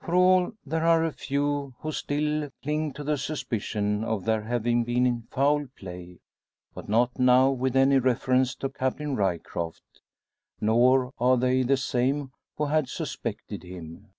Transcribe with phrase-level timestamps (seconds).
[0.00, 4.84] For all, there are a few who still cling to a suspicion of there having
[4.84, 6.20] been foul play;
[6.72, 10.00] but not now with any reference to Captain Ryecroft.
[10.62, 14.14] Nor are they the same who had suspected him.